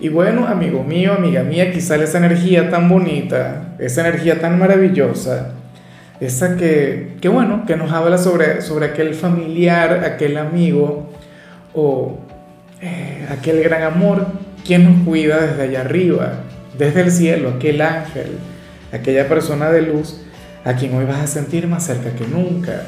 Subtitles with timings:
[0.00, 5.54] Y bueno, amigo mío, amiga mía, sale esa energía tan bonita, esa energía tan maravillosa,
[6.20, 11.10] esa que, que bueno, que nos habla sobre, sobre aquel familiar, aquel amigo
[11.74, 12.18] o
[12.80, 14.26] eh, aquel gran amor,
[14.64, 16.44] quien nos cuida desde allá arriba,
[16.78, 18.38] desde el cielo, aquel ángel,
[18.92, 20.20] aquella persona de luz
[20.64, 22.82] a quien hoy vas a sentir más cerca que nunca.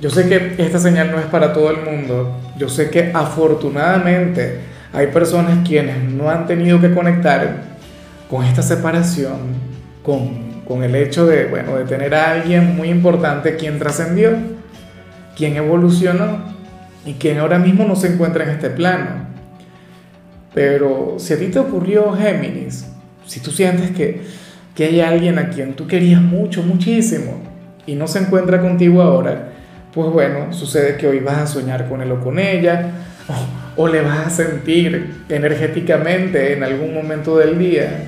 [0.00, 4.69] Yo sé que esta señal no es para todo el mundo, yo sé que afortunadamente,
[4.92, 7.62] hay personas quienes no han tenido que conectar
[8.28, 9.38] con esta separación,
[10.02, 14.32] con, con el hecho de, bueno, de tener a alguien muy importante quien trascendió,
[15.36, 16.38] quien evolucionó
[17.04, 19.28] y quien ahora mismo no se encuentra en este plano.
[20.54, 22.86] Pero si a ti te ocurrió Géminis,
[23.26, 24.22] si tú sientes que,
[24.74, 27.40] que hay alguien a quien tú querías mucho, muchísimo,
[27.86, 29.49] y no se encuentra contigo ahora,
[29.92, 32.90] pues bueno, sucede que hoy vas a soñar con él o con ella,
[33.76, 38.04] o le vas a sentir energéticamente en algún momento del día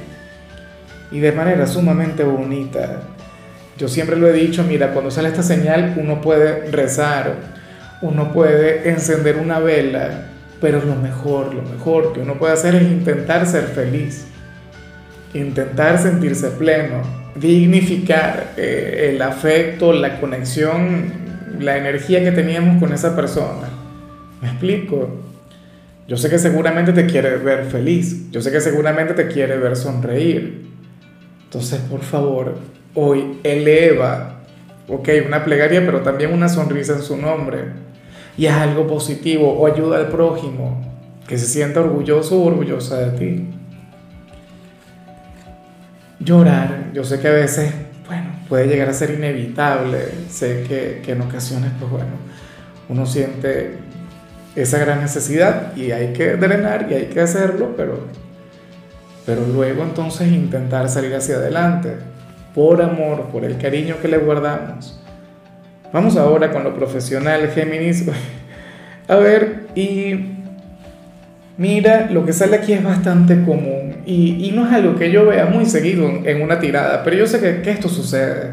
[1.10, 3.02] y de manera sumamente bonita.
[3.78, 7.34] Yo siempre lo he dicho, mira, cuando sale esta señal uno puede rezar,
[8.00, 10.26] uno puede encender una vela,
[10.60, 14.26] pero lo mejor, lo mejor que uno puede hacer es intentar ser feliz,
[15.34, 17.02] intentar sentirse pleno,
[17.34, 21.22] dignificar eh, el afecto, la conexión,
[21.58, 23.68] la energía que teníamos con esa persona.
[24.40, 25.08] ¿Me explico?
[26.08, 29.76] Yo sé que seguramente te quiere ver feliz, yo sé que seguramente te quiere ver
[29.76, 30.66] sonreír.
[31.44, 32.56] Entonces, por favor,
[32.94, 34.40] hoy eleva,
[34.88, 37.64] ok, una plegaria, pero también una sonrisa en su nombre.
[38.36, 40.82] Y haz algo positivo o ayuda al prójimo,
[41.26, 43.46] que se sienta orgulloso o orgullosa de ti.
[46.18, 47.72] Llorar, yo sé que a veces,
[48.52, 49.96] puede llegar a ser inevitable.
[50.28, 52.10] Sé que, que en ocasiones, pues bueno,
[52.90, 53.78] uno siente
[54.54, 58.08] esa gran necesidad y hay que drenar y hay que hacerlo, pero,
[59.24, 61.96] pero luego entonces intentar salir hacia adelante,
[62.54, 65.02] por amor, por el cariño que le guardamos.
[65.90, 68.04] Vamos ahora con lo profesional, Géminis.
[69.08, 70.31] A ver, y
[71.62, 75.26] mira, lo que sale aquí es bastante común y, y no es algo que yo
[75.26, 78.50] vea muy seguido en, una tirada, pero yo sé que, que esto sucede.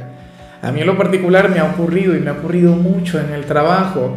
[0.62, 3.46] A mí en lo particular me ha ocurrido y me ha ocurrido mucho en el
[3.46, 4.16] trabajo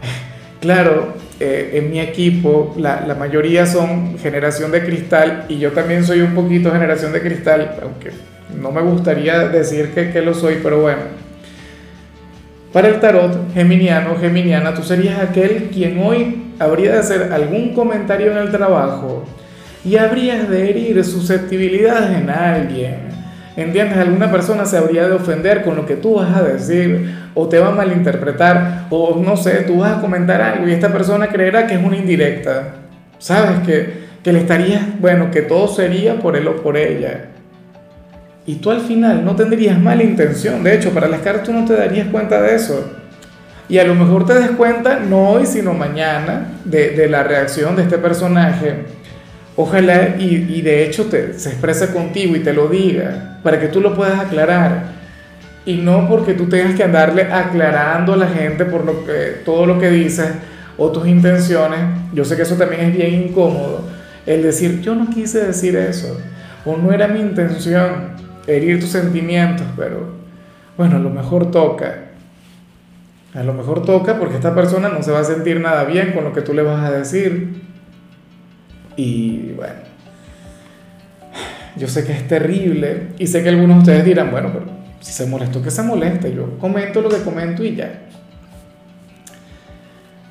[0.60, 6.04] Claro, eh, en mi equipo la, la, mayoría son generación de cristal y yo también
[6.04, 8.12] soy un poquito generación de cristal, aunque
[8.60, 11.02] no me gustaría decir que, que lo soy, pero bueno.
[12.74, 18.32] Para el tarot geminiano, geminiana, tú serías aquel quien hoy habría de hacer algún comentario
[18.32, 19.24] en el trabajo
[19.84, 23.14] y habrías de herir susceptibilidades en alguien
[23.56, 23.98] ¿Entiendes?
[23.98, 27.60] Alguna persona se habría de ofender con lo que tú vas a decir o te
[27.60, 31.66] va a malinterpretar o no sé, tú vas a comentar algo y esta persona creerá
[31.66, 32.74] que es una indirecta.
[33.18, 33.60] ¿Sabes?
[33.64, 37.26] Que, que le estarías, bueno, que todo sería por él o por ella.
[38.46, 40.62] Y tú al final no tendrías mala intención.
[40.62, 42.92] De hecho, para las cartas tú no te darías cuenta de eso.
[43.68, 47.74] Y a lo mejor te des cuenta, no hoy, sino mañana, de, de la reacción
[47.76, 48.84] de este personaje
[49.56, 53.80] Ojalá y, de hecho te, se exprese contigo y te lo diga para que tú
[53.80, 54.94] lo puedas aclarar.
[55.64, 59.64] Y no porque tú tengas que andarle aclarando a la gente por lo que, todo
[59.64, 60.26] lo que dices
[60.76, 61.78] o tus intenciones.
[62.12, 63.84] Yo sé que eso también es bien incómodo.
[64.26, 66.20] El decir, yo no quise decir eso.
[66.64, 68.13] O no era mi intención
[68.46, 70.14] herir tus sentimientos, pero
[70.76, 72.10] bueno, a lo mejor toca.
[73.34, 76.24] A lo mejor toca porque esta persona no se va a sentir nada bien con
[76.24, 77.62] lo que tú le vas a decir.
[78.96, 79.74] Y bueno,
[81.76, 84.66] yo sé que es terrible y sé que algunos de ustedes dirán, bueno, pero
[85.00, 86.32] si se molestó, que se moleste.
[86.32, 88.02] Yo comento lo que comento y ya.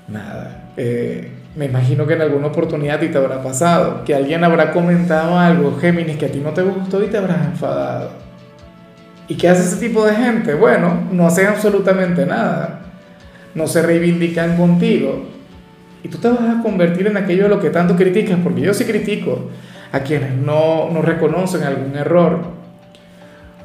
[0.07, 0.71] Nada.
[0.77, 4.71] Eh, me imagino que en alguna oportunidad a ti te habrá pasado, que alguien habrá
[4.71, 8.11] comentado algo, Géminis, que a ti no te gustó y te habrás enfadado.
[9.27, 10.53] ¿Y qué hace ese tipo de gente?
[10.55, 12.81] Bueno, no hacen absolutamente nada.
[13.55, 15.33] No se reivindican contigo
[16.03, 18.73] y tú te vas a convertir en aquello de lo que tanto criticas, porque yo
[18.73, 19.49] sí critico
[19.91, 22.41] a quienes no, no reconocen algún error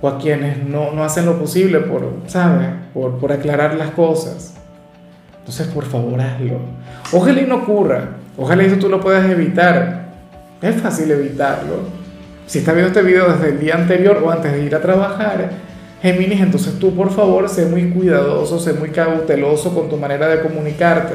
[0.01, 2.69] o a quienes no, no hacen lo posible por, ¿sabes?
[2.95, 4.55] Por, por aclarar las cosas.
[5.49, 6.61] Entonces, por favor, hazlo.
[7.11, 8.09] Ojalá y no ocurra.
[8.37, 10.11] Ojalá eso tú lo puedas evitar.
[10.61, 11.89] Es fácil evitarlo.
[12.47, 15.49] si estás viendo este video desde el día anterior o antes de ir a trabajar,
[16.03, 20.43] Géminis, entonces tú por favor sé muy cuidadoso, sé muy cauteloso con tu manera de
[20.43, 21.15] comunicarte.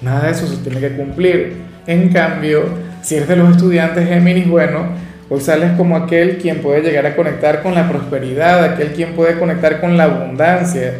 [0.00, 1.58] Nada de eso se tiene que cumplir.
[1.86, 2.64] En cambio,
[3.02, 4.86] si eres de los estudiantes Géminis, bueno,
[5.30, 9.38] hoy sales como aquel quien puede llegar a conectar con la prosperidad, aquel quien puede
[9.38, 10.94] conectar con la abundancia.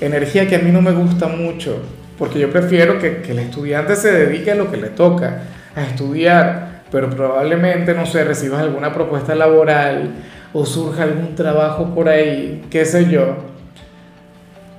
[0.00, 1.82] Energía que a mí no me gusta mucho,
[2.18, 5.42] porque yo prefiero que, el estudiante se dedique a lo que le toca,
[5.74, 10.10] a estudiar, pero probablemente, no sé, recibas alguna propuesta laboral
[10.52, 13.36] o surja algún trabajo por ahí, qué sé yo.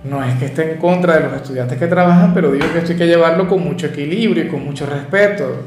[0.04, 2.92] No es que esté en contra de los estudiantes que trabajan, pero digo que esto
[2.92, 5.64] hay que llevarlo con mucho equilibrio y con mucho respeto,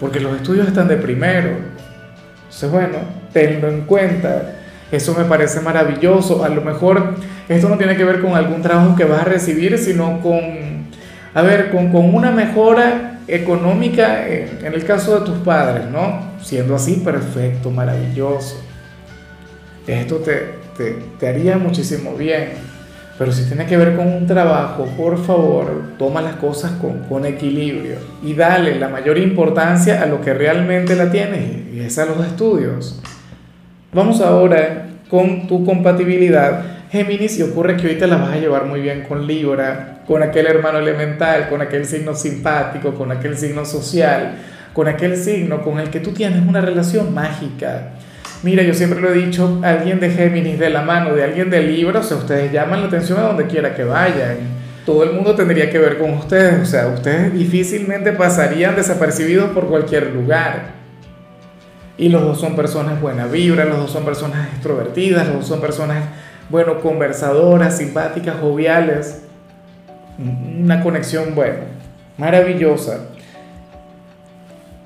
[0.00, 1.50] porque los estudios están de primero.
[2.42, 2.98] Entonces, bueno,
[3.32, 4.63] tenlo en cuenta.
[4.94, 6.44] Eso me parece maravilloso.
[6.44, 7.14] A lo mejor
[7.48, 10.40] esto no tiene que ver con algún trabajo que vas a recibir, sino con,
[11.34, 16.34] a ver, con, con una mejora económica en, el caso de tus padres, ¿no?
[16.42, 18.64] Siendo así, perfecto, maravilloso
[19.86, 22.52] esto te, te, te haría muchísimo bien.
[23.16, 27.24] Pero si tiene que ver con un trabajo, por favor, toma las cosas con, con,
[27.24, 32.06] equilibrio y dale la mayor importancia a lo que realmente la tienes, y es a
[32.06, 33.00] los estudios.
[33.94, 36.62] Vamos ahora con tu compatibilidad.
[36.90, 40.22] Géminis, y ocurre que hoy te la vas a llevar muy bien con Libra, con
[40.22, 44.36] aquel hermano elemental, con aquel signo simpático, con aquel signo social,
[44.72, 47.92] con aquel signo con el que tú tienes una relación mágica
[48.44, 51.62] Mira, yo siempre lo he dicho, alguien de Géminis de la mano, de alguien de
[51.62, 54.36] Libra, o sea, ustedes llaman la atención a donde quiera que vayan.
[54.84, 59.66] Todo el mundo tendría que ver con ustedes, o sea, ustedes difícilmente pasarían desapercibidos por
[59.66, 60.83] cualquier lugar.
[61.96, 65.60] Y los dos son personas buena vibra, los dos son personas extrovertidas, los dos son
[65.60, 66.04] personas,
[66.50, 69.22] bueno, conversadoras, simpáticas, joviales.
[70.18, 71.60] Una conexión, bueno,
[72.18, 73.06] maravillosa.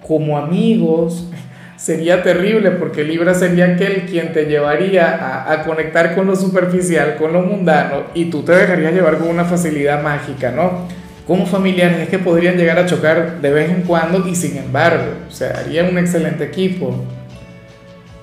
[0.06, 1.30] Como amigos,
[1.76, 7.32] sería terrible porque Libra sería aquel quien te llevaría a, conectar con lo superficial, con
[7.32, 10.86] lo mundano, y tú te dejarías llevar con una facilidad mágica, ¿no?
[11.28, 15.12] Como familiares es que podrían llegar a chocar de vez en cuando y sin embargo,
[15.28, 17.04] o sea, harían un excelente equipo.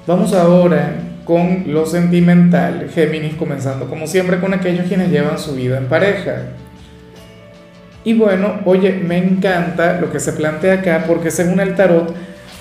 [0.08, 5.78] Vamos ahora con lo sentimental, Géminis, comenzando como siempre con aquellos quienes llevan su vida
[5.78, 6.48] en pareja.
[8.04, 12.12] Y bueno, oye, me encanta lo que se plantea acá porque según el tarot,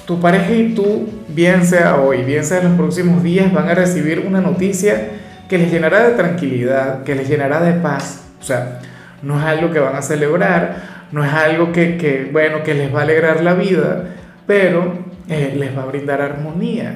[0.07, 3.75] tu pareja y tú, bien sea hoy, bien sea en los próximos días, van a
[3.75, 5.09] recibir una noticia
[5.49, 8.25] que les llenará de tranquilidad, que les llenará de paz.
[8.43, 8.81] O sea,
[9.25, 10.77] no es algo que van a celebrar,
[11.13, 14.05] no es algo que, bueno, que les va a alegrar la vida,
[14.47, 16.95] pero eh, les va a brindar armonía,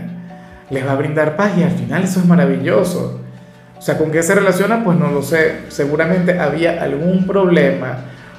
[0.71, 3.21] les va a brindar paz y al final eso es maravilloso.
[3.79, 4.83] O sea, ¿con qué se relaciona?
[4.83, 5.61] Pues no lo sé.
[5.69, 7.99] Seguramente había algún problema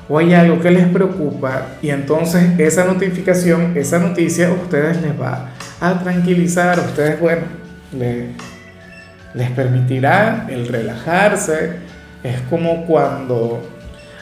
[0.09, 5.19] o hay algo que les preocupa y entonces esa notificación, esa noticia a ustedes les
[5.19, 5.50] va
[5.80, 7.44] a tranquilizar, ustedes, bueno,
[7.97, 8.25] les,
[9.33, 11.77] les permitirá el relajarse.
[12.21, 13.62] Es como cuando,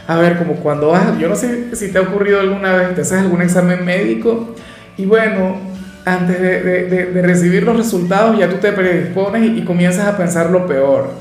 [0.07, 3.01] a ver, como cuando vas, yo no sé si te ha ocurrido alguna vez, te
[3.01, 4.55] haces algún examen médico
[4.97, 5.57] y bueno,
[6.05, 10.65] antes de, recibir los resultados ya tú te predispones y, y comienzas a pensar lo
[10.65, 11.11] peor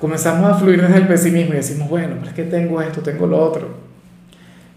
[0.00, 3.26] comenzamos a fluir desde el pesimismo y decimos, bueno, pero es que tengo esto, tengo
[3.26, 3.86] lo otro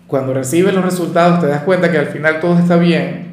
[0.10, 3.28] cuando recibes los resultados te das cuenta que al final todo está bien,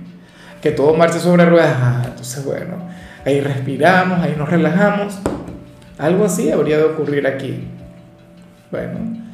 [0.60, 2.76] que todo marcha sobre ruedas, ah, entonces bueno,
[3.24, 5.18] ahí respiramos, ahí nos relajamos.
[5.96, 7.66] Algo así habría de ocurrir aquí.
[8.70, 9.25] Bueno,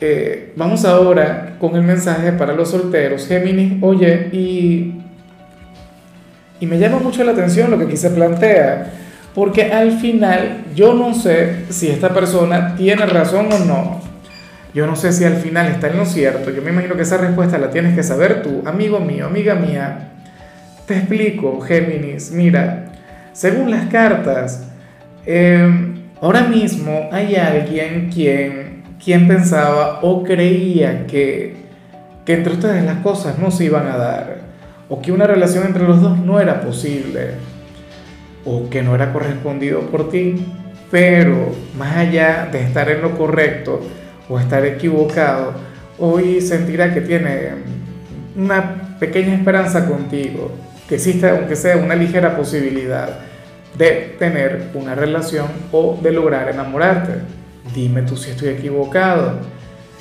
[0.00, 3.26] eh, vamos ahora con el mensaje para los solteros.
[3.26, 4.94] Géminis, oye, y,
[6.60, 8.92] y me llama mucho la atención lo que aquí se plantea,
[9.34, 14.06] porque al final yo no sé si esta persona tiene razón o no
[14.76, 16.50] yo no sé si al final está en lo cierto.
[16.50, 20.10] Yo me imagino que esa respuesta la tienes que saber tú, amigo mío, amiga mía.
[20.84, 22.30] Te explico, Géminis.
[22.30, 22.92] Mira,
[23.32, 24.68] según las cartas,
[25.24, 31.56] em, ahora mismo hay alguien quien, quien pensaba o creía que,
[32.24, 34.38] que entre ustedes las cosas no se iban a dar,
[34.88, 37.32] o que una relación entre los dos no era posible,
[38.44, 40.46] o que no era correspondido por ti.
[40.90, 43.80] Pero más allá de estar en lo correcto,
[44.28, 45.52] o estar equivocado,
[45.98, 47.50] hoy sentirá que tiene
[48.36, 50.52] una pequeña esperanza contigo,
[50.88, 53.18] que existe aunque sea una ligera posibilidad
[53.76, 57.14] de tener una relación o de lograr enamorarte.
[57.74, 59.40] Dime tú si estoy equivocado.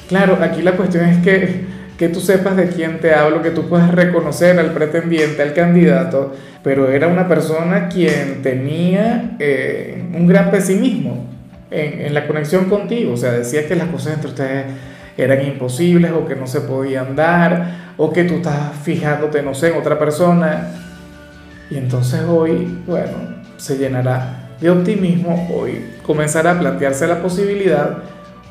[0.07, 1.65] Claro, aquí la cuestión es que,
[1.97, 6.33] que tú sepas de quién te hablo, que tú puedas reconocer al pretendiente, al candidato,
[6.63, 11.25] pero era una persona quien tenía eh, un gran pesimismo
[11.71, 13.13] en, la conexión contigo.
[13.13, 14.65] O sea, decía que las cosas entre ustedes
[15.17, 19.69] eran imposibles o que no se podían dar o que tú estás fijándote, no sé,
[19.71, 20.69] en otra persona.
[21.69, 23.34] Y entonces hoy, bueno,
[23.65, 27.97] se llenará de optimismo, hoy comenzará a plantearse la posibilidad,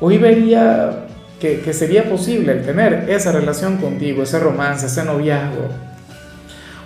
[0.01, 1.05] hoy vería
[1.39, 5.69] que, que sería posible el tener esa relación contigo, ese romance, ese noviazgo,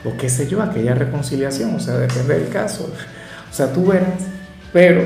[0.06, 2.92] o qué sé yo, aquella reconciliación, o sea, depende del caso.
[3.50, 4.28] O sea, tú verás,
[4.72, 5.02] pero,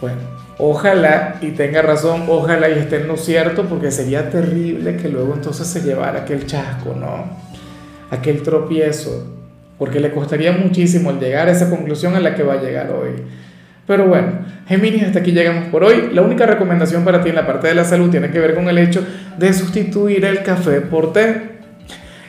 [0.00, 0.18] bueno,
[0.58, 5.34] ojalá y tenga razón, ojalá y esté en lo cierto, porque sería terrible que luego
[5.34, 7.38] entonces se llevara aquel chasco, ¿no?
[8.10, 9.33] Aquel tropiezo,
[9.78, 12.90] porque le costaría muchísimo el llegar a esa conclusión a la que va a llegar
[12.90, 13.10] hoy.
[13.86, 14.28] Pero bueno,
[14.66, 16.10] Géminis, hasta aquí llegamos por hoy.
[16.12, 18.68] La única recomendación para ti en la parte de la salud tiene que ver con
[18.68, 19.04] el hecho
[19.38, 21.54] de sustituir el café por té.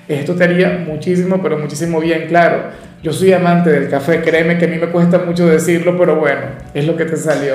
[0.08, 2.64] Esto te haría muchísimo, pero muchísimo bien claro.
[3.02, 6.42] Yo soy amante del café, créeme que a mí me cuesta mucho decirlo, pero bueno,
[6.74, 7.54] es lo que te salió.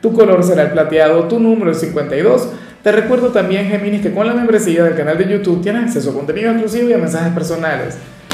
[0.00, 2.48] Tu color será el plateado, tu número es 52.
[2.82, 6.14] Te recuerdo también, Géminis, que con la membresía del canal de YouTube tienes acceso a
[6.14, 7.98] contenido exclusivo y a mensajes personales.